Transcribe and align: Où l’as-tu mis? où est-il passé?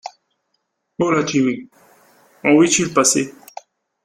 Où 0.97 1.11
l’as-tu 1.11 1.43
mis? 1.43 1.69
où 2.43 2.63
est-il 2.63 2.91
passé? 2.91 3.35